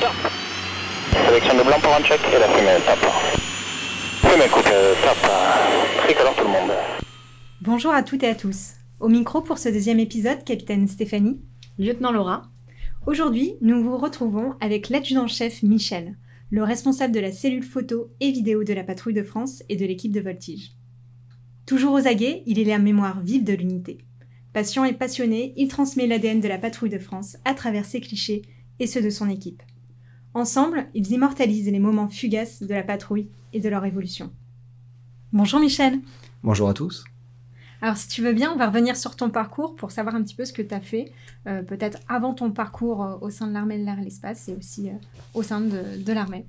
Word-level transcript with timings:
top. 0.00 0.32
Sélection 1.26 1.58
de 1.58 1.62
blanc 1.62 1.78
pour 1.82 1.94
un 1.94 2.02
check 2.02 2.20
et 2.34 2.38
la 2.38 2.48
fumée 2.48 2.78
top. 2.86 3.10
Fumée 4.22 4.48
coupe 4.48 4.64
top. 4.64 5.30
Tricolore 6.04 6.36
tout 6.36 6.44
le 6.44 6.50
monde. 6.50 6.70
Bonjour 7.60 7.92
à 7.92 8.02
toutes 8.02 8.22
et 8.22 8.28
à 8.28 8.34
tous. 8.34 8.72
Au 8.98 9.08
micro 9.08 9.42
pour 9.42 9.58
ce 9.58 9.68
deuxième 9.68 10.00
épisode, 10.00 10.42
capitaine 10.44 10.88
Stéphanie. 10.88 11.42
Lieutenant 11.78 12.12
Laura. 12.12 12.42
Aujourd'hui, 13.06 13.56
nous 13.60 13.82
vous 13.82 13.98
retrouvons 13.98 14.54
avec 14.60 14.88
l'adjudant-chef 14.88 15.62
Michel, 15.62 16.16
le 16.50 16.62
responsable 16.62 17.14
de 17.14 17.20
la 17.20 17.32
cellule 17.32 17.62
photo 17.62 18.10
et 18.20 18.30
vidéo 18.30 18.64
de 18.64 18.72
la 18.72 18.84
patrouille 18.84 19.14
de 19.14 19.22
France 19.22 19.62
et 19.68 19.76
de 19.76 19.84
l'équipe 19.84 20.12
de 20.12 20.20
voltige. 20.20 20.72
Toujours 21.66 21.92
aux 21.92 22.06
aguets, 22.06 22.42
il 22.46 22.58
est 22.58 22.64
la 22.64 22.78
mémoire 22.78 23.20
vive 23.20 23.44
de 23.44 23.52
l'unité. 23.52 23.98
Patient 24.54 24.84
et 24.84 24.94
passionné, 24.94 25.52
il 25.56 25.68
transmet 25.68 26.06
l'ADN 26.06 26.40
de 26.40 26.48
la 26.48 26.58
patrouille 26.58 26.90
de 26.90 26.98
France 26.98 27.36
à 27.44 27.54
travers 27.54 27.84
ses 27.84 28.00
clichés 28.00 28.42
et 28.80 28.86
ceux 28.86 29.02
de 29.02 29.10
son 29.10 29.28
équipe. 29.28 29.62
Ensemble, 30.32 30.86
ils 30.94 31.10
immortalisent 31.10 31.70
les 31.70 31.80
moments 31.80 32.08
fugaces 32.08 32.62
de 32.62 32.72
la 32.72 32.84
patrouille 32.84 33.28
et 33.52 33.58
de 33.58 33.68
leur 33.68 33.84
évolution. 33.84 34.30
Bonjour 35.32 35.58
Michel. 35.58 35.98
Bonjour 36.44 36.68
à 36.68 36.74
tous. 36.74 37.04
Alors 37.82 37.96
si 37.96 38.08
tu 38.08 38.22
veux 38.22 38.32
bien, 38.32 38.52
on 38.52 38.56
va 38.56 38.68
revenir 38.68 38.96
sur 38.96 39.16
ton 39.16 39.30
parcours 39.30 39.74
pour 39.74 39.90
savoir 39.90 40.14
un 40.14 40.22
petit 40.22 40.34
peu 40.36 40.44
ce 40.44 40.52
que 40.52 40.62
tu 40.62 40.74
as 40.74 40.80
fait, 40.80 41.12
euh, 41.48 41.62
peut-être 41.62 41.98
avant 42.08 42.34
ton 42.34 42.52
parcours 42.52 43.02
euh, 43.02 43.16
au 43.22 43.30
sein 43.30 43.48
de 43.48 43.54
l'armée 43.54 43.78
de 43.78 43.84
l'air 43.84 43.98
et 43.98 44.04
l'espace 44.04 44.48
et 44.48 44.54
aussi 44.54 44.88
euh, 44.88 44.92
au 45.34 45.42
sein 45.42 45.60
de, 45.60 46.02
de 46.04 46.12
l'armée. 46.12 46.46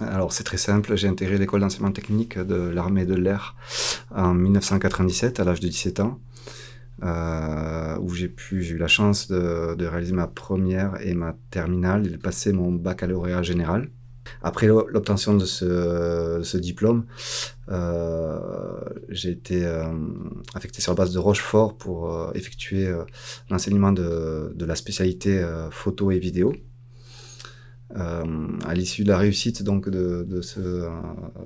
Alors 0.00 0.32
c'est 0.32 0.44
très 0.44 0.56
simple, 0.56 0.96
j'ai 0.96 1.08
intégré 1.08 1.38
l'école 1.38 1.60
d'enseignement 1.60 1.92
technique 1.92 2.38
de 2.38 2.54
l'armée 2.54 3.06
de 3.06 3.14
l'air 3.14 3.56
en 4.14 4.34
1997 4.34 5.40
à 5.40 5.44
l'âge 5.44 5.60
de 5.60 5.68
17 5.68 6.00
ans. 6.00 6.18
Euh, 7.02 7.98
où 7.98 8.14
j'ai 8.14 8.28
pu, 8.28 8.62
j'ai 8.62 8.74
eu 8.74 8.78
la 8.78 8.86
chance 8.86 9.26
de, 9.26 9.74
de, 9.74 9.86
réaliser 9.86 10.12
ma 10.12 10.28
première 10.28 11.00
et 11.00 11.14
ma 11.14 11.34
terminale 11.50 12.06
et 12.06 12.10
de 12.10 12.16
passer 12.16 12.52
mon 12.52 12.70
baccalauréat 12.70 13.42
général. 13.42 13.90
Après 14.40 14.68
l'obtention 14.68 15.36
de 15.36 15.44
ce, 15.44 16.40
ce, 16.44 16.56
diplôme, 16.56 17.06
euh, 17.70 18.38
j'ai 19.08 19.30
été 19.30 19.64
euh, 19.64 19.84
affecté 20.54 20.80
sur 20.80 20.92
la 20.92 20.96
base 20.96 21.12
de 21.12 21.18
Rochefort 21.18 21.76
pour 21.76 22.30
effectuer 22.36 22.88
l'enseignement 23.50 23.90
de, 23.90 24.52
de, 24.54 24.64
la 24.64 24.76
spécialité 24.76 25.44
photo 25.72 26.12
et 26.12 26.20
vidéo. 26.20 26.52
à 27.96 28.74
l'issue 28.74 29.02
de 29.02 29.08
la 29.08 29.18
réussite 29.18 29.64
donc 29.64 29.88
de, 29.88 30.22
de 30.22 30.40
ce, 30.40 30.88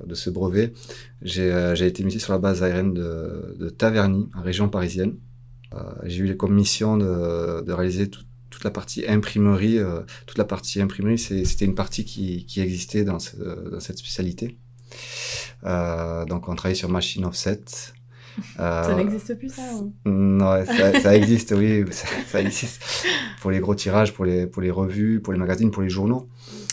de 0.05 0.15
ce 0.15 0.29
brevet, 0.29 0.75
j'ai 1.23 1.87
été 1.87 2.05
muté 2.05 2.19
sur 2.19 2.35
la 2.35 2.39
base 2.39 2.63
aérienne 2.63 2.93
de, 2.93 3.57
de 3.59 3.71
Taverny, 3.71 4.29
en 4.35 4.43
région 4.43 4.69
parisienne. 4.69 5.15
Euh, 5.75 5.79
j'ai 6.05 6.25
eu 6.25 6.37
comme 6.37 6.55
mission 6.55 6.97
de, 6.97 7.63
de 7.63 7.73
réaliser 7.73 8.09
tout, 8.09 8.23
toute 8.51 8.65
la 8.65 8.71
partie 8.71 9.07
imprimerie. 9.07 9.79
Euh, 9.79 10.01
toute 10.27 10.39
la 10.39 10.45
partie 10.45 10.81
imprimerie, 10.81 11.19
c'était 11.19 11.65
une 11.65 11.75
partie 11.75 12.05
qui, 12.05 12.47
qui 12.47 12.61
existait 12.61 13.05
dans, 13.05 13.19
ce, 13.19 13.37
dans, 13.37 13.81
cette 13.81 13.99
spécialité. 13.99 14.57
Euh, 15.65 16.25
donc 16.25 16.49
on 16.49 16.55
travaille 16.55 16.77
sur 16.77 16.89
machine 16.89 17.25
offset. 17.25 17.61
ça 18.57 18.95
n'existe 18.95 19.39
plus 19.39 19.53
ça 19.53 19.63
ou... 19.77 19.95
Non, 20.05 20.65
ça, 20.65 21.01
ça 21.01 21.17
existe, 21.17 21.55
oui, 21.57 21.85
ça, 21.91 22.07
ça, 22.27 22.41
existe 22.41 22.83
pour 23.41 23.51
les 23.51 23.61
gros 23.61 23.75
tirages, 23.75 24.13
pour 24.13 24.25
les, 24.27 24.47
pour 24.47 24.63
les 24.63 24.71
revues, 24.71 25.21
pour 25.21 25.33
les 25.33 25.39
magazines, 25.39 25.71
pour 25.71 25.83
les 25.83 25.91
journaux. 25.91 26.29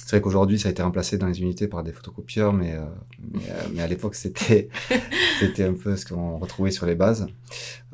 C'est 0.05 0.17
vrai 0.17 0.21
qu'aujourd'hui, 0.21 0.59
ça 0.59 0.67
a 0.67 0.71
été 0.71 0.81
remplacé 0.81 1.17
dans 1.17 1.27
les 1.27 1.41
unités 1.41 1.67
par 1.67 1.81
des 1.81 1.93
photocopieurs, 1.93 2.51
mais, 2.51 2.73
euh, 2.73 2.81
mais, 3.21 3.39
euh, 3.49 3.53
mais, 3.73 3.81
à 3.81 3.87
l'époque, 3.87 4.15
c'était, 4.15 4.67
c'était 5.39 5.63
un 5.63 5.73
peu 5.73 5.95
ce 5.95 6.05
qu'on 6.05 6.37
retrouvait 6.37 6.71
sur 6.71 6.85
les 6.85 6.95
bases. 6.95 7.27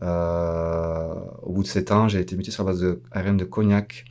Euh, 0.01 1.13
au 1.43 1.53
bout 1.53 1.63
de 1.63 1.67
sept 1.67 1.91
ans, 1.91 2.07
j'ai 2.07 2.19
été 2.19 2.35
muté 2.35 2.49
sur 2.49 2.63
la 2.63 2.71
base 2.71 2.81
de 2.81 3.01
ARM 3.11 3.37
de 3.37 3.45
Cognac, 3.45 4.05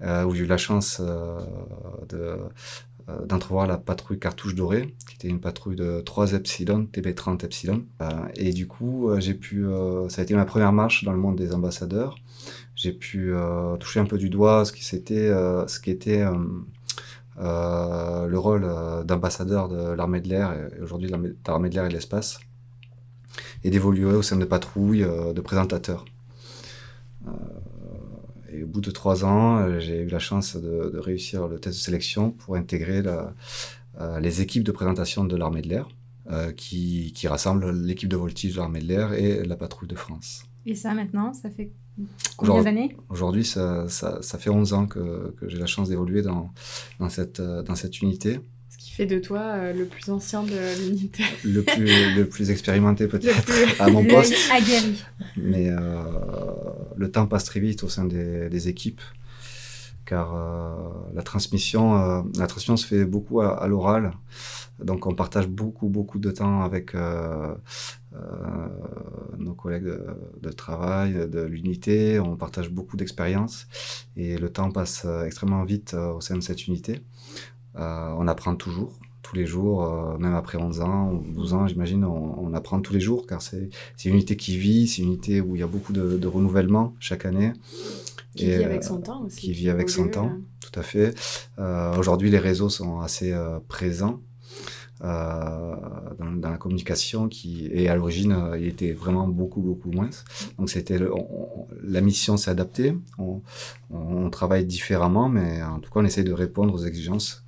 où 0.00 0.34
j'ai 0.34 0.44
eu 0.44 0.46
la 0.46 0.58
chance 0.58 1.00
de, 1.00 2.36
d'entrevoir 3.26 3.66
la 3.66 3.78
patrouille 3.78 4.18
Cartouche 4.18 4.54
Dorée, 4.54 4.94
qui 5.08 5.14
était 5.14 5.28
une 5.28 5.40
patrouille 5.40 5.76
de 5.76 6.02
3 6.04 6.32
Epsilon, 6.32 6.88
TB30 6.92 7.42
Epsilon. 7.44 7.84
et 8.36 8.52
du 8.52 8.66
coup, 8.66 9.08
j'ai 9.18 9.32
pu, 9.32 9.64
ça 10.08 10.20
a 10.20 10.24
été 10.24 10.34
ma 10.34 10.44
première 10.44 10.72
marche 10.72 11.04
dans 11.04 11.12
le 11.12 11.18
monde 11.18 11.36
des 11.36 11.54
ambassadeurs. 11.54 12.16
J'ai 12.74 12.92
pu 12.92 13.32
toucher 13.80 14.00
un 14.00 14.04
peu 14.04 14.18
du 14.18 14.28
doigt 14.28 14.66
ce 14.66 14.72
qui, 14.72 14.84
c'était, 14.84 15.28
ce 15.28 15.80
qui 15.80 15.90
était 15.90 16.22
le 17.38 18.36
rôle 18.36 18.64
euh, 18.64 19.04
d'ambassadeur 19.04 19.68
de 19.68 19.92
l'armée 19.92 20.20
de 20.20 20.28
l'air, 20.28 20.52
et 20.52 20.80
aujourd'hui 20.80 21.10
de 21.10 21.36
l'armée 21.46 21.68
de 21.68 21.74
l'air 21.74 21.86
et 21.86 21.88
de 21.88 21.94
l'espace, 21.94 22.40
et 23.62 23.70
d'évoluer 23.70 24.14
au 24.14 24.22
sein 24.22 24.36
de 24.36 24.44
patrouilles 24.44 25.04
euh, 25.04 25.32
de 25.32 25.40
présentateurs. 25.40 26.04
et 28.52 28.62
au 28.62 28.66
bout 28.66 28.80
de 28.80 28.90
trois 28.90 29.24
ans, 29.24 29.80
j'ai 29.80 30.02
eu 30.02 30.08
la 30.08 30.20
chance 30.20 30.56
de, 30.56 30.98
réussir 30.98 31.48
le 31.48 31.58
test 31.58 31.78
de 31.78 31.82
sélection 31.82 32.30
pour 32.30 32.54
intégrer 32.56 33.02
les 34.20 34.40
équipes 34.42 34.62
de 34.62 34.72
présentation 34.72 35.24
de 35.24 35.36
l'armée 35.36 35.62
de 35.62 35.68
l'air, 35.68 35.88
qui, 36.56 37.12
qui 37.14 37.26
rassemblent 37.26 37.70
l'équipe 37.72 38.08
de 38.08 38.16
voltige 38.16 38.54
de 38.54 38.58
l'armée 38.58 38.80
de 38.80 38.86
l'air 38.86 39.12
et 39.12 39.44
la 39.44 39.56
patrouille 39.56 39.88
de 39.88 39.96
France. 39.96 40.44
Et 40.66 40.74
ça 40.74 40.94
maintenant, 40.94 41.32
ça 41.32 41.50
fait 41.50 41.70
Combien 42.36 42.62
d'années? 42.62 42.96
Aujourd'hui, 43.08 43.44
ça, 43.44 43.88
ça, 43.88 44.18
ça, 44.20 44.38
fait 44.38 44.50
11 44.50 44.72
ans 44.72 44.86
que, 44.86 45.34
que 45.38 45.48
j'ai 45.48 45.58
la 45.58 45.66
chance 45.66 45.88
d'évoluer 45.88 46.22
dans, 46.22 46.52
dans, 46.98 47.08
cette, 47.08 47.40
dans 47.40 47.76
cette 47.76 48.02
unité. 48.02 48.40
Ce 48.68 48.78
qui 48.78 48.90
fait 48.90 49.06
de 49.06 49.20
toi 49.20 49.40
euh, 49.40 49.72
le 49.72 49.84
plus 49.84 50.10
ancien 50.10 50.42
de 50.42 50.84
l'unité. 50.84 51.22
Le 51.44 51.62
plus, 51.62 52.14
le 52.16 52.24
plus 52.28 52.50
expérimenté 52.50 53.06
peut-être 53.06 53.52
à 53.80 53.88
mon 53.88 54.04
poste. 54.04 54.34
Aguerri. 54.52 55.04
Mais 55.36 55.70
euh, 55.70 56.02
le 56.96 57.10
temps 57.10 57.26
passe 57.26 57.44
très 57.44 57.60
vite 57.60 57.84
au 57.84 57.88
sein 57.88 58.04
des, 58.04 58.48
des 58.48 58.68
équipes 58.68 59.02
car 60.04 60.34
euh, 60.34 60.74
la 61.14 61.22
transmission, 61.22 61.96
euh, 61.96 62.22
la 62.38 62.46
transmission 62.46 62.76
se 62.76 62.86
fait 62.86 63.04
beaucoup 63.04 63.40
à, 63.40 63.66
l'oral. 63.66 64.12
Donc 64.82 65.06
on 65.06 65.14
partage 65.14 65.46
beaucoup 65.46 65.88
beaucoup 65.88 66.18
de 66.18 66.30
temps 66.30 66.62
avec 66.62 66.94
euh, 66.94 67.54
nos 69.38 69.54
collègues 69.54 69.96
de, 70.40 70.50
travail, 70.50 71.28
de 71.28 71.40
l'unité. 71.40 72.20
On 72.20 72.36
partage 72.36 72.70
beaucoup 72.70 72.96
d'expériences 72.96 73.66
et 74.16 74.36
le 74.36 74.50
temps 74.50 74.70
passe 74.70 75.06
extrêmement 75.26 75.64
vite 75.64 75.94
au 75.94 76.20
sein 76.20 76.36
de 76.36 76.42
cette 76.42 76.66
unité. 76.66 77.02
on 77.76 78.26
apprend 78.28 78.56
toujours 78.56 78.98
tous 79.34 79.40
les 79.40 79.46
jours, 79.46 79.84
même 80.20 80.34
après 80.34 80.58
11 80.58 80.80
ans 80.80 81.10
ou 81.12 81.32
12 81.32 81.54
ans, 81.54 81.66
j'imagine, 81.66 82.04
on, 82.04 82.38
on, 82.38 82.54
apprend 82.54 82.80
tous 82.80 82.92
les 82.92 83.00
jours 83.00 83.26
car 83.26 83.42
c'est 83.42 83.68
une 84.04 84.12
unité 84.12 84.36
qui 84.36 84.56
vit, 84.56 84.86
c'est 84.86 85.02
une 85.02 85.08
unité 85.08 85.40
où 85.40 85.56
il 85.56 85.60
y 85.60 85.62
a 85.62 85.66
beaucoup 85.66 85.92
de, 85.92 86.16
de 86.16 86.26
renouvellement 86.28 86.94
chaque 87.00 87.26
année. 87.26 87.52
Qui 88.36 88.46
et, 88.46 88.58
vit 88.58 88.64
avec 88.64 88.84
son 88.84 89.00
temps 89.00 89.22
aussi. 89.24 89.40
Qui 89.40 89.52
vit 89.52 89.70
avec 89.70 89.90
son 89.90 90.08
temps, 90.08 90.32
tout 90.60 90.78
à 90.78 90.82
fait. 90.82 91.14
Euh, 91.58 91.96
Aujourd'hui, 91.96 92.30
les 92.30 92.38
réseaux 92.38 92.68
sont 92.68 93.00
assez 93.00 93.32
euh, 93.32 93.58
présents 93.68 94.20
euh, 94.20 94.83
dans, 95.00 96.32
dans, 96.36 96.50
la 96.50 96.56
communication, 96.56 97.28
qui 97.28 97.68
et 97.72 97.88
à 97.88 97.96
l'origine, 97.96 98.32
euh, 98.32 98.58
il 98.58 98.66
était 98.66 98.92
vraiment 98.92 99.28
beaucoup 99.28 99.60
beaucoup 99.60 99.90
moins. 99.90 100.10
Donc 100.58 100.70
c'était 100.70 100.98
la 101.82 102.00
mission 102.00 102.36
s'est 102.36 102.50
adaptée. 102.50 102.94
On, 103.18 103.40
travaille 104.30 104.64
différemment, 104.64 105.28
mais 105.28 105.62
en 105.62 105.78
tout 105.78 105.90
cas, 105.90 106.00
on 106.00 106.04
essaie 106.04 106.24
de 106.24 106.32
répondre 106.32 106.74
aux 106.74 106.84
exigences 106.84 107.44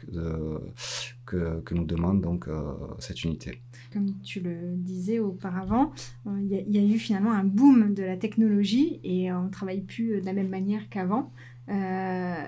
que, 1.25 1.75
nous 1.75 1.84
demande 1.84 2.21
donc 2.21 2.47
euh, 2.47 2.62
cette 2.99 3.25
unité 3.25 3.61
comme 3.97 4.13
tu 4.23 4.41
le 4.41 4.75
disais 4.75 5.21
auparavant, 5.21 5.91
il 6.27 6.55
euh, 6.55 6.63
y, 6.69 6.78
a 6.78 6.83
eu 6.83 6.99
finalement 6.99 7.33
un 7.33 7.45
boom 7.45 7.95
de 7.95 8.03
la 8.03 8.19
technologie 8.19 9.01
et 9.05 9.33
on 9.33 9.45
ne 9.45 9.49
travaille 9.49 9.81
plus 9.81 10.21
de 10.21 10.27
la 10.27 10.34
même 10.34 10.51
manière 10.51 10.91
qu'avant. 10.91 11.33
Euh, 11.69 12.45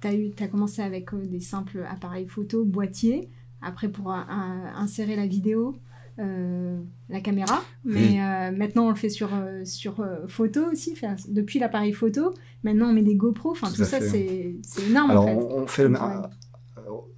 tu 0.00 0.06
as, 0.06 0.44
as, 0.44 0.48
commencé 0.48 0.82
avec 0.82 1.14
euh, 1.14 1.24
des 1.24 1.40
simples 1.40 1.86
appareils 1.88 2.26
photo, 2.26 2.64
boîtiers, 2.64 3.30
après 3.62 3.88
pour 3.88 4.10
un, 4.10 4.26
un, 4.28 4.82
insérer 4.82 5.16
la 5.16 5.26
vidéo, 5.26 5.76
euh, 6.18 6.78
la 7.08 7.20
caméra, 7.20 7.62
mais 7.84 8.20
euh, 8.20 8.50
maintenant 8.50 8.86
on 8.86 8.90
le 8.90 8.96
fait 8.96 9.08
sur, 9.08 9.30
euh, 9.32 9.64
sur 9.64 10.04
photo 10.28 10.60
aussi, 10.70 10.92
enfin, 10.92 11.16
depuis 11.28 11.58
l'appareil 11.58 11.92
photo, 11.92 12.34
maintenant 12.62 12.90
on 12.90 12.92
met 12.92 13.02
des 13.02 13.14
GoPro, 13.14 13.52
enfin 13.52 13.68
tout, 13.68 13.76
tout 13.76 13.84
ça 13.84 14.00
c'est 14.00 14.54
énorme 14.86 15.10
Alors, 15.10 15.26
en 15.26 15.26
fait. 15.26 15.34
On, 15.34 15.62
on 15.62 15.66
fait 15.66 15.88
le, 15.88 15.94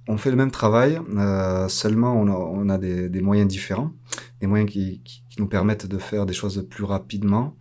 on 0.07 0.17
fait 0.17 0.29
le 0.29 0.37
même 0.37 0.51
travail, 0.51 0.99
seulement 1.67 2.13
on 2.13 2.27
a, 2.27 2.35
on 2.35 2.69
a 2.69 2.77
des, 2.77 3.09
des, 3.09 3.21
moyens 3.21 3.49
différents, 3.49 3.91
des 4.39 4.47
moyens 4.47 4.71
qui, 4.71 5.01
qui, 5.03 5.23
qui, 5.29 5.41
nous 5.41 5.47
permettent 5.47 5.87
de 5.87 5.97
faire 5.97 6.25
des 6.25 6.33
choses 6.33 6.65
plus 6.69 6.83
rapidement 6.83 7.55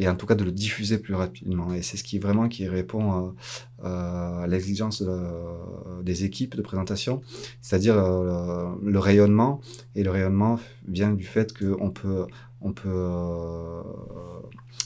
et 0.00 0.08
en 0.08 0.16
tout 0.16 0.24
cas 0.24 0.34
de 0.34 0.44
le 0.44 0.50
diffuser 0.50 0.96
plus 0.98 1.14
rapidement. 1.14 1.74
Et 1.74 1.82
c'est 1.82 1.98
ce 1.98 2.04
qui 2.04 2.18
vraiment 2.18 2.48
qui 2.48 2.66
répond 2.66 3.34
à, 3.82 4.42
à 4.42 4.46
l'exigence 4.46 5.02
de, 5.02 6.02
des 6.02 6.24
équipes 6.24 6.56
de 6.56 6.62
présentation, 6.62 7.20
c'est-à-dire 7.60 7.98
euh, 7.98 8.70
le 8.82 8.98
rayonnement. 8.98 9.60
Et 9.94 10.02
le 10.02 10.10
rayonnement 10.10 10.58
vient 10.88 11.12
du 11.12 11.24
fait 11.24 11.56
qu'on 11.56 11.90
peut, 11.90 12.26
on 12.62 12.72
peut 12.72 12.88
euh, 12.88 13.82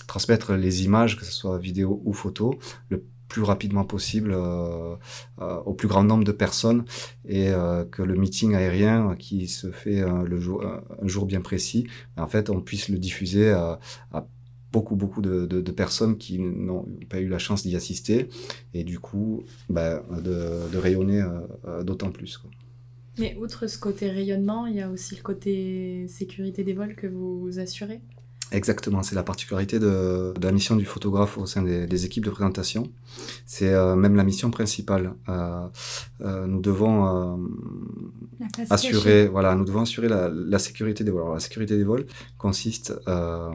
transmettre 0.09 0.55
les 0.55 0.85
images, 0.85 1.17
que 1.17 1.25
ce 1.25 1.33
soit 1.33 1.59
vidéo 1.59 2.03
ou 2.05 2.13
photo, 2.13 2.59
le 2.89 3.05
plus 3.29 3.43
rapidement 3.43 3.85
possible 3.85 4.33
euh, 4.33 4.95
euh, 5.41 5.57
au 5.65 5.75
plus 5.75 5.89
grand 5.89 6.05
nombre 6.05 6.25
de 6.25 6.33
personnes 6.33 6.85
et 7.27 7.49
euh, 7.49 7.85
que 7.85 8.03
le 8.03 8.15
meeting 8.15 8.55
aérien 8.55 9.17
qui 9.19 9.49
se 9.49 9.73
fait 9.73 10.05
le 10.25 10.39
jour, 10.39 10.65
un 10.65 11.09
jour 11.09 11.27
bien 11.27 11.41
précis, 11.41 11.87
en 12.17 12.29
fait, 12.29 12.51
on 12.51 12.61
puisse 12.61 12.89
le 12.89 12.99
diffuser 12.99 13.51
à 13.51 13.81
beaucoup, 14.75 14.97
beaucoup 14.97 15.23
de, 15.23 15.71
personnes 15.71 16.19
qui 16.19 16.41
n'ont 16.41 16.87
pas 17.09 17.21
eu 17.21 17.29
la 17.29 17.39
chance 17.39 17.63
d'y 17.63 17.77
assister 17.77 18.29
et 18.75 18.83
du 18.83 18.99
coup, 18.99 19.45
bah, 19.69 20.03
de, 20.21 20.77
rayonner 20.77 21.25
d'autant 21.85 22.11
plus. 22.11 22.41
Mais 23.19 23.37
outre 23.41 23.69
ce 23.69 23.79
côté 23.79 24.11
rayonnement, 24.11 24.67
il 24.67 24.75
y 24.75 24.81
a 24.81 24.91
aussi 24.91 25.15
le 25.15 25.23
côté 25.23 26.07
sécurité 26.09 26.65
des 26.65 26.73
vols 26.73 26.97
que 26.97 27.07
vous 27.07 27.61
assurez? 27.61 28.01
Exactement, 28.53 29.03
c'est 29.03 29.15
la 29.15 29.23
particularité 29.23 29.79
de, 29.79 30.33
la 30.41 30.53
mission 30.53 30.77
du 30.77 30.85
photographe 30.85 31.39
au 31.39 31.47
sein 31.47 31.63
des, 31.63 32.05
équipes 32.05 32.25
de 32.25 32.31
présentation. 32.31 32.91
C'est 33.47 33.73
euh, 33.73 33.97
même 33.97 34.17
la 34.17 34.25
mission 34.25 34.51
principale. 34.51 35.15
Euh, 35.29 35.67
euh, 36.21 36.47
nous 36.47 36.61
devons 36.61 37.49
assurer, 38.71 39.27
voilà, 39.27 39.55
nous 39.55 39.65
devons 39.65 39.81
assurer 39.81 40.09
la, 40.09 40.59
sécurité 40.59 41.05
des 41.05 41.11
vols. 41.11 41.33
la 41.33 41.41
sécurité 41.41 41.77
des 41.77 41.85
vols 41.85 42.07
consiste 42.39 42.95
à 43.07 43.51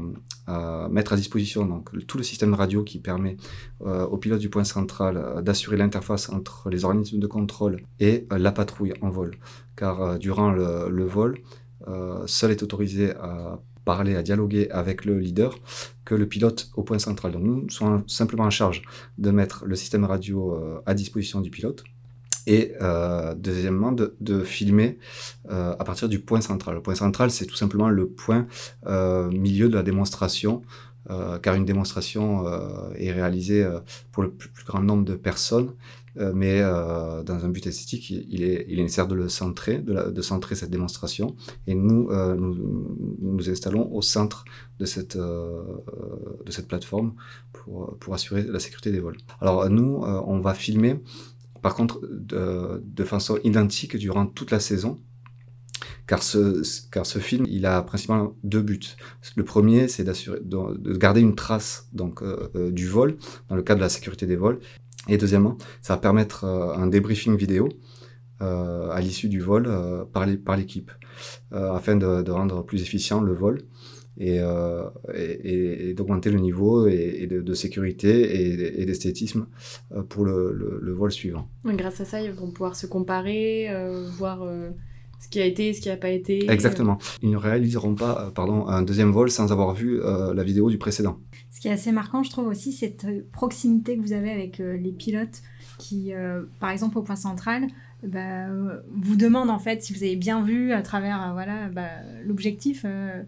mettre 0.89 1.13
à 1.13 1.15
disposition 1.15 1.65
donc 1.65 1.91
tout 2.07 2.17
le 2.17 2.23
système 2.23 2.53
radio 2.55 2.83
qui 2.83 2.99
permet 2.99 3.37
au 3.81 4.17
pilote 4.17 4.39
du 4.39 4.49
point 4.49 4.63
central 4.63 5.41
d'assurer 5.43 5.77
l'interface 5.77 6.29
entre 6.29 6.69
les 6.69 6.83
organismes 6.83 7.19
de 7.19 7.27
contrôle 7.27 7.83
et 7.99 8.25
la 8.31 8.51
patrouille 8.51 8.93
en 9.01 9.09
vol. 9.09 9.35
Car 9.75 10.17
durant 10.19 10.51
le, 10.51 10.89
le 10.89 11.05
vol, 11.05 11.37
seul 12.25 12.51
est 12.51 12.63
autorisé 12.63 13.11
à 13.15 13.59
parler, 13.85 14.15
à 14.15 14.21
dialoguer 14.21 14.69
avec 14.71 15.05
le 15.05 15.19
leader 15.19 15.57
que 16.05 16.15
le 16.15 16.25
pilote 16.25 16.69
au 16.75 16.83
point 16.83 16.99
central. 16.99 17.31
Donc 17.33 17.43
nous 17.43 17.69
sommes 17.69 18.03
simplement 18.07 18.43
en 18.43 18.49
charge 18.49 18.81
de 19.17 19.31
mettre 19.31 19.65
le 19.65 19.75
système 19.75 20.05
radio 20.05 20.55
euh, 20.55 20.81
à 20.85 20.93
disposition 20.93 21.41
du 21.41 21.49
pilote 21.49 21.83
et 22.47 22.73
euh, 22.81 23.35
deuxièmement 23.35 23.91
de, 23.91 24.43
filmer 24.43 24.97
euh, 25.49 25.75
à 25.77 25.83
partir 25.83 26.09
du 26.09 26.19
point 26.19 26.41
central. 26.41 26.75
Le 26.75 26.81
point 26.81 26.95
central, 26.95 27.29
c'est 27.29 27.45
tout 27.45 27.55
simplement 27.55 27.89
le 27.89 28.07
point 28.07 28.47
milieu 29.31 29.69
de 29.69 29.75
la 29.75 29.83
démonstration, 29.83 30.63
car 31.41 31.55
une 31.55 31.65
démonstration 31.65 32.45
est 32.95 33.11
réalisée 33.11 33.67
pour 34.11 34.23
le 34.23 34.31
plus, 34.31 34.49
grand 34.65 34.81
nombre 34.81 35.05
de 35.05 35.15
personnes 35.15 35.71
mais 36.15 36.61
euh, 36.61 37.23
dans 37.23 37.45
un 37.45 37.49
but 37.49 37.65
esthétique, 37.67 38.09
il, 38.09 38.43
est, 38.43 38.67
nécessaire 38.67 39.07
de 39.07 39.15
le 39.15 39.29
centrer, 39.29 39.79
de, 39.79 40.21
centrer 40.21 40.55
cette 40.55 40.69
démonstration. 40.69 41.35
Et 41.67 41.75
nous, 41.75 42.09
euh, 42.09 42.35
nous, 42.35 43.17
nous 43.21 43.49
installons 43.49 43.91
au 43.93 44.01
centre 44.01 44.45
de 44.79 44.85
cette, 44.85 45.17
de 45.17 46.51
cette 46.51 46.67
plateforme 46.67 47.13
pour, 47.53 47.97
pour 47.99 48.13
assurer 48.13 48.43
la 48.43 48.59
sécurité 48.59 48.91
des 48.91 48.99
vols. 48.99 49.17
Alors 49.41 49.69
nous, 49.69 50.03
on 50.03 50.39
va 50.39 50.53
filmer, 50.53 50.99
par 51.61 51.75
contre, 51.75 52.01
de, 52.09 52.81
de 52.83 53.03
façon 53.03 53.37
identique 53.43 53.97
durant 53.97 54.25
toute 54.25 54.51
la 54.51 54.59
saison 54.59 54.99
car 56.07 56.23
ce, 56.23 56.63
car 56.89 57.05
ce 57.05 57.19
film, 57.19 57.45
il 57.47 57.67
a 57.67 57.81
principalement 57.83 58.33
deux 58.43 58.61
buts. 58.61 58.79
Le 59.35 59.43
premier, 59.43 59.87
c'est 59.87 60.03
d'assurer, 60.03 60.39
de, 60.41 60.97
garder 60.97 61.21
une 61.21 61.35
trace 61.35 61.87
donc, 61.93 62.23
du 62.71 62.87
vol, 62.87 63.17
dans 63.47 63.55
le 63.55 63.61
cadre 63.61 63.79
de 63.79 63.83
la 63.83 63.89
sécurité 63.89 64.25
des 64.25 64.35
vols, 64.35 64.59
et 65.07 65.17
deuxièmement, 65.17 65.57
ça 65.81 65.95
va 65.95 66.01
permettre 66.01 66.43
euh, 66.43 66.73
un 66.73 66.87
débriefing 66.87 67.37
vidéo 67.37 67.69
euh, 68.41 68.89
à 68.89 69.01
l'issue 69.01 69.29
du 69.29 69.39
vol 69.39 69.65
euh, 69.67 70.03
par 70.05 70.25
l'équipe, 70.57 70.91
afin 71.51 71.95
de, 71.95 72.31
rendre 72.31 72.63
plus 72.63 72.81
efficient 72.81 73.21
le 73.21 73.33
vol 73.33 73.61
et, 74.17 74.39
d'augmenter 75.95 76.29
le 76.31 76.39
niveau 76.39 76.87
et, 76.87 77.27
de, 77.27 77.53
sécurité 77.53 78.81
et, 78.81 78.85
d'esthétisme 78.85 79.47
pour 80.09 80.25
le, 80.25 80.93
vol 80.93 81.11
suivant. 81.11 81.49
Grâce 81.65 82.01
à 82.01 82.05
ça, 82.05 82.21
ils 82.21 82.31
vont 82.31 82.51
pouvoir 82.51 82.75
se 82.75 82.85
comparer, 82.85 83.69
voir 84.17 84.45
ce 85.19 85.27
qui 85.29 85.41
a 85.41 85.45
été, 85.45 85.73
ce 85.73 85.81
qui 85.81 85.89
n'a 85.89 85.97
pas 85.97 86.09
été. 86.09 86.49
Exactement. 86.49 86.97
Ils 87.21 87.31
ne 87.31 87.37
réaliseront 87.37 87.95
pas 87.95 88.31
pardon, 88.33 88.67
un 88.67 88.81
deuxième 88.81 89.11
vol 89.11 89.29
sans 89.29 89.51
avoir 89.51 89.73
vu 89.73 89.99
la 89.99 90.43
vidéo 90.43 90.69
du 90.69 90.77
précédent. 90.77 91.17
Ce 91.59 91.63
qui 91.63 91.67
est 91.67 91.71
assez 91.71 91.91
marquant, 91.91 92.23
je 92.23 92.29
trouve 92.29 92.47
aussi, 92.47 92.71
cette 92.71 93.03
euh, 93.03 93.19
proximité 93.33 93.97
que 93.97 94.01
vous 94.01 94.13
avez 94.13 94.31
avec 94.31 94.61
euh, 94.61 94.77
les 94.77 94.93
pilotes 94.93 95.41
qui, 95.77 96.13
euh, 96.13 96.43
par 96.61 96.69
exemple, 96.69 96.97
au 96.97 97.01
point 97.01 97.17
central, 97.17 97.67
bah, 98.01 98.47
vous 98.95 99.17
demandent 99.17 99.49
en 99.49 99.59
fait 99.59 99.83
si 99.83 99.93
vous 99.93 100.03
avez 100.03 100.15
bien 100.15 100.41
vu 100.41 100.71
à 100.71 100.81
travers 100.81 101.31
voilà, 101.33 101.67
bah, 101.67 101.89
l'objectif. 102.25 102.85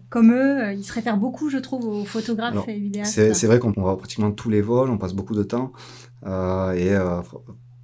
comme 0.08 0.32
eux, 0.32 0.72
ils 0.72 0.82
se 0.82 0.94
réfèrent 0.94 1.18
beaucoup, 1.18 1.50
je 1.50 1.58
trouve, 1.58 1.86
aux 1.86 2.06
photographes 2.06 2.66
et 2.68 2.78
vidéastes. 2.78 3.34
C'est 3.34 3.46
vrai 3.46 3.58
qu'on 3.58 3.72
voit 3.72 3.98
pratiquement 3.98 4.30
tous 4.30 4.48
les 4.48 4.62
vols, 4.62 4.88
on 4.88 4.96
passe 4.96 5.12
beaucoup 5.12 5.34
de 5.34 5.42
temps. 5.42 5.72
et 6.24 6.96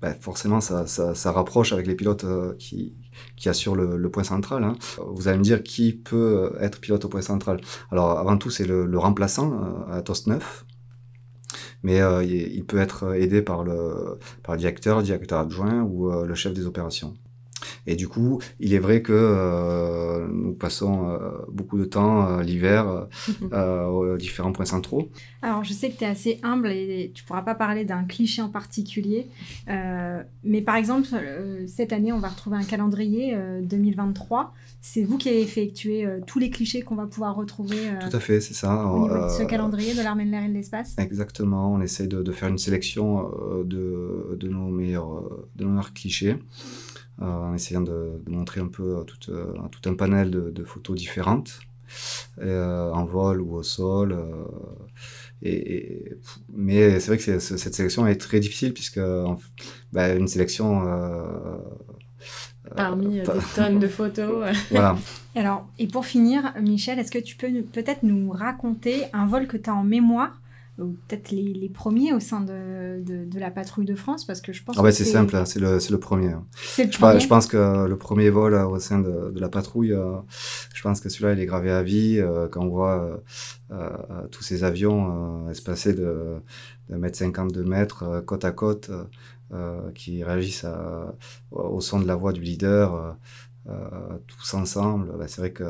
bah, 0.01 0.15
forcément, 0.21 0.61
ça, 0.61 0.87
ça, 0.87 1.33
rapproche 1.33 1.73
avec 1.73 1.87
les 1.87 1.95
pilotes 1.95 2.25
qui, 2.59 2.95
qui 3.37 3.49
assure 3.49 3.75
le, 3.75 4.11
point 4.11 4.25
central. 4.25 4.65
Hein. 4.65 4.75
Vous 5.07 5.29
allez 5.29 5.39
me 5.39 5.43
dire 5.43 5.63
qui 5.63 5.93
peut 5.93 6.53
être 6.61 6.81
pilote 6.81 7.05
au 7.05 7.09
point 7.09 7.23
central. 7.23 7.61
Alors 7.91 8.19
avant 8.19 8.37
tout, 8.37 8.51
c'est 8.51 8.67
le, 8.67 8.99
remplaçant 8.99 9.53
euh, 9.53 9.99
à 9.99 10.03
TOS 10.03 10.27
9. 10.27 10.65
Mais 11.83 12.01
euh, 12.01 12.25
il, 12.25 12.65
peut 12.65 12.79
être 12.79 13.15
aidé 13.15 13.41
par 13.41 13.63
le, 13.63 14.19
par 14.43 14.55
le 14.55 14.59
directeur, 14.59 15.03
directeur 15.03 15.39
adjoint 15.39 15.83
ou 15.83 16.11
euh, 16.11 16.27
le 16.27 16.35
chef 16.35 16.53
des 16.53 16.67
opérations. 16.67 17.15
Et 17.87 17.97
du 17.97 18.09
coup, 18.09 18.41
il 18.61 18.75
est 18.75 18.79
vrai 18.79 19.03
que 19.03 19.13
euh, 19.15 20.27
nous 20.31 20.53
passons 20.53 21.09
euh, 21.09 21.31
beaucoup 21.51 21.79
de 21.79 21.85
temps 21.85 22.29
euh, 22.29 22.43
l'hiver 22.43 23.07
aux 23.53 24.17
différents 24.17 24.53
points 24.53 24.67
centraux. 24.67 25.11
Alors, 25.43 25.65
je 25.65 25.73
sais 25.73 25.91
que 25.91 25.99
tu 25.99 26.05
es 26.05 26.07
assez 26.07 26.41
humble 26.43 26.69
et 26.69 27.13
tu 27.15 27.25
pourras 27.25 27.43
pas 27.43 27.55
parler 27.55 27.85
d'un 27.85 28.05
cliché 28.05 28.43
en 28.43 28.49
particulier. 28.49 29.27
mais 29.67 30.63
par 30.63 30.77
exemple, 30.77 31.09
cette 31.67 31.93
année, 31.93 32.13
on 32.13 32.19
va 32.19 32.29
retrouver 32.29 32.57
un 32.57 32.65
calendrier 32.65 33.37
2023. 33.63 34.55
C'est 34.81 35.03
vous 35.03 35.19
qui 35.19 35.29
avez 35.29 35.43
effectué 35.43 36.07
tous 36.27 36.39
les 36.39 36.51
clichés 36.51 36.83
qu'on 36.83 36.95
va 36.95 37.07
pouvoir 37.07 37.35
retrouver. 37.35 37.77
Tout 38.01 38.17
à 38.17 38.21
fait, 38.21 38.41
c'est 38.41 38.55
ça. 38.55 38.87
Au 38.87 39.05
niveau 39.05 39.25
de 39.25 39.31
ce 39.31 39.43
calendrier 39.45 39.95
de 39.95 40.03
l'armée 40.03 40.25
de 40.25 40.31
l'air 40.31 40.45
et 40.45 40.49
de 40.49 40.55
l'espace. 40.55 40.95
Exactement. 40.99 41.73
On 41.73 41.81
essaie 41.81 42.07
de, 42.07 42.23
de 42.23 42.33
faire 42.33 42.49
une 42.49 42.59
sélection 42.59 43.31
de, 43.65 44.37
de, 44.39 44.49
nos 44.49 44.69
meilleurs, 44.69 45.23
de 45.57 45.65
nos 45.65 45.71
meilleurs 45.71 45.93
clichés. 45.93 46.37
Euh, 47.21 47.25
en 47.25 47.55
essayant 47.55 47.81
de, 47.81 48.23
montrer 48.29 48.61
un 48.61 48.69
peu 48.69 49.05
tout, 49.05 49.33
euh, 49.33 49.53
tout 49.73 49.91
un 49.91 49.95
panel 49.95 50.31
de, 50.31 50.65
photos 50.65 50.97
différentes, 50.97 51.59
euh, 52.41 52.93
en 52.93 53.05
vol 53.05 53.41
ou 53.41 53.55
au 53.55 53.65
sol. 53.65 54.17
Et, 55.43 56.13
mais 56.55 57.01
c'est 57.01 57.09
vrai 57.09 57.19
que 57.19 57.39
cette 57.41 57.75
sélection 57.75 58.07
est 58.07 58.21
très 58.21 58.39
difficile 58.39 58.73
puisque 58.73 59.01
bah, 59.93 60.15
une 60.15 60.29
sélection 60.29 60.85
parmi 62.77 63.21
des 63.21 63.25
tonnes 63.57 63.81
de 63.81 63.89
photos. 63.89 64.47
voilà. 64.71 64.97
Alors, 65.35 65.67
et 65.81 65.89
pour 65.89 66.07
finir, 66.07 66.55
Michel, 66.61 67.01
est-ce 67.01 67.11
que 67.11 67.19
tu 67.19 67.35
peux 67.35 67.51
peut-être 67.63 68.05
nous 68.05 68.31
raconter 68.31 69.07
un 69.13 69.27
vol 69.27 69.49
que 69.49 69.57
tu 69.57 69.69
as 69.71 69.75
en 69.75 69.85
mémoire 69.85 70.41
ou 70.79 70.97
peut-être 71.09 71.31
les, 71.31 71.53
les, 71.53 71.69
premiers 71.69 72.13
au 72.13 72.21
sein 72.21 72.41
de, 72.41 73.03
de, 73.03 73.39
la 73.39 73.51
patrouille 73.51 73.85
de 73.85 73.95
France 73.95 74.25
parce 74.25 74.41
que 74.41 74.53
je 74.53 74.63
pense 74.63 74.77
ah 74.79 74.83
ouais, 74.83 74.93
c'est 74.93 75.05
simple 75.05 75.37
hein, 75.37 75.45
c'est 75.45 75.61
le, 75.61 75.79
le 75.91 75.99
premier 75.99 76.29
hein. 76.29 76.47
je, 76.77 76.83
je, 76.85 77.27
pense 77.27 77.47
que 77.47 77.87
le 77.87 77.99
premier 77.99 78.31
vol 78.31 78.55
euh, 78.55 78.67
au 78.67 78.79
sein 78.79 78.99
de, 78.99 79.31
de 79.31 79.41
la 79.41 79.49
patrouille 79.49 79.93
euh, 79.93 80.17
je 80.75 80.83
pense 80.83 81.01
que 81.01 81.09
celui-là 81.09 81.33
il 81.33 81.41
est 81.41 81.47
gravé 81.47 81.71
à 81.71 81.83
vie 81.83 82.19
euh, 82.19 82.49
quand 82.49 82.63
on 82.63 82.69
voit 82.69 83.23
tous 84.31 84.43
ces 84.43 84.65
avions 84.65 85.51
espacés 85.51 85.93
de, 85.93 86.37
de 86.89 86.97
mètres 86.97 87.19
52 87.19 87.65
mètres 87.65 88.23
côte 88.25 88.45
à 88.45 88.51
côte 88.51 88.91
qui 89.95 90.25
réagissent 90.25 90.67
au 91.51 91.81
son 91.81 92.01
de 92.01 92.07
la 92.07 92.15
voix 92.15 92.33
du 92.33 92.41
leader 92.41 93.17
tous 94.27 94.55
ensemble, 94.55 95.13
bah, 95.19 95.27
c'est 95.29 95.41
vrai 95.41 95.53
que 95.53 95.65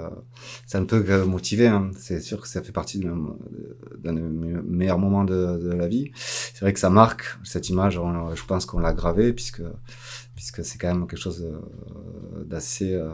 ça 0.67 0.81
ne 0.81 0.85
peut 0.85 1.03
que 1.03 1.25
motiver. 1.25 1.67
Hein. 1.67 1.91
C'est 1.97 2.21
sûr 2.21 2.41
que 2.41 2.49
ça 2.49 2.63
fait 2.63 2.73
partie 2.73 2.99
d'un 3.01 3.37
des 4.05 4.21
meilleurs 4.21 4.99
moments 4.99 5.25
de, 5.25 5.73
la 5.73 5.89
vie. 5.89 6.11
C'est 6.15 6.61
vrai 6.61 6.73
que 6.73 6.81
ça 6.81 6.91
marque 6.91 7.39
cette 7.45 7.69
image. 7.69 8.01
je 8.35 8.45
pense 8.45 8.67
qu'on 8.67 8.79
l'a 8.79 8.93
gravée 8.93 9.33
puisque 9.33 9.63
puisque 10.35 10.65
c'est 10.65 10.79
quand 10.79 10.87
même 10.87 11.09
quelque 11.09 11.19
chose 11.19 11.45
d'assez 12.47 12.95
euh, 12.95 13.11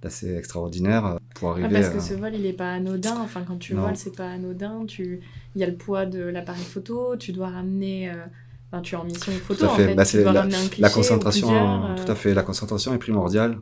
d'assez 0.00 0.34
extraordinaire 0.34 1.18
pour 1.34 1.50
arriver. 1.50 1.68
parce 1.68 1.90
que 1.90 2.00
ce 2.00 2.14
vol, 2.14 2.34
il 2.34 2.42
n'est 2.42 2.54
pas 2.54 2.72
anodin. 2.72 3.20
Enfin, 3.20 3.44
quand 3.46 3.58
tu 3.58 3.74
voles, 3.74 3.96
c'est 3.96 4.16
pas 4.16 4.30
anodin. 4.30 4.86
Tu, 4.86 5.20
il 5.54 5.60
y 5.60 5.64
a 5.64 5.66
le 5.66 5.76
poids 5.76 6.06
de 6.06 6.20
l'appareil 6.20 6.64
photo. 6.64 7.16
Tu 7.16 7.32
dois 7.32 7.50
ramener 7.50 8.10
tu 8.80 8.94
es 8.94 8.98
en 8.98 9.04
mission 9.04 9.32
photo, 9.32 9.66
en 9.66 9.74
fait. 9.74 9.94
Bah, 9.94 10.04
tu 10.04 10.22
dois 10.22 10.32
la, 10.32 10.42
un 10.42 10.48
la 10.78 10.90
concentration, 10.90 11.50
euh, 11.50 11.94
tout 11.94 12.10
à 12.10 12.14
fait. 12.14 12.32
La 12.32 12.42
concentration 12.42 12.94
est 12.94 12.98
primordiale. 12.98 13.58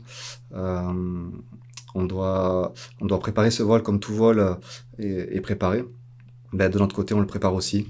Euh, 0.52 0.93
on, 1.95 2.05
doit, 2.05 2.73
on 3.00 3.07
doit 3.07 3.19
préparer 3.19 3.50
ce 3.50 3.62
vol 3.62 3.83
comme 3.83 3.99
tout 3.99 4.14
vol 4.14 4.38
euh, 4.38 4.55
est, 4.99 5.40
préparé. 5.40 5.85
Bah, 6.52 6.69
de 6.69 6.79
notre 6.79 6.95
côté, 6.95 7.14
on 7.14 7.21
le 7.21 7.26
prépare 7.26 7.55
aussi. 7.55 7.88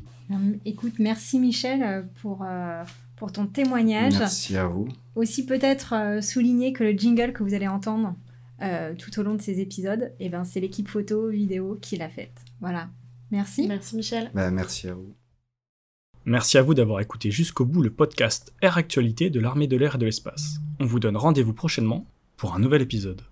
Écoute, 0.64 0.94
merci 0.98 1.40
Michel 1.40 2.08
pour, 2.22 2.46
pour 3.16 3.32
ton 3.32 3.46
témoignage. 3.46 4.16
Merci 4.16 4.56
à 4.56 4.66
vous. 4.66 4.88
Aussi 5.16 5.44
peut-être 5.44 6.22
souligner 6.22 6.72
que 6.72 6.84
le 6.84 6.92
jingle 6.92 7.32
que 7.32 7.42
vous 7.42 7.52
allez 7.52 7.66
entendre 7.66 8.14
tout 8.96 9.18
au 9.18 9.22
long 9.24 9.34
de 9.34 9.42
ces 9.42 9.60
épisodes, 9.60 10.12
eh 10.20 10.28
ben, 10.28 10.44
c'est 10.44 10.60
l'équipe 10.60 10.88
photo, 10.88 11.28
vidéo 11.28 11.78
qui 11.82 11.96
l'a 11.96 12.08
faite. 12.08 12.44
Voilà. 12.60 12.88
Merci. 13.30 13.66
Merci 13.66 13.96
Michel. 13.96 14.30
Bah, 14.34 14.50
merci 14.50 14.88
à 14.88 14.94
vous. 14.94 15.14
Merci 16.26 16.58
à 16.58 16.62
vous 16.62 16.74
d'avoir 16.74 17.00
écouté 17.00 17.30
jusqu'au 17.30 17.64
bout 17.64 17.80
le 17.80 17.90
podcast 17.90 18.52
Air 18.60 18.76
Actualité 18.76 19.30
de 19.30 19.40
l'armée 19.40 19.66
de 19.66 19.76
l'air 19.76 19.94
et 19.94 19.98
de 19.98 20.04
l'espace. 20.04 20.58
On 20.78 20.84
vous 20.84 21.00
donne 21.00 21.16
rendez-vous 21.16 21.54
prochainement 21.54 22.06
pour 22.36 22.54
un 22.54 22.58
nouvel 22.58 22.82
épisode. 22.82 23.22